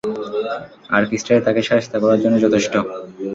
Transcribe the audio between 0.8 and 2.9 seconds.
আর কিসরাই তাকে শায়েস্তা করার জন্য যথেষ্ট।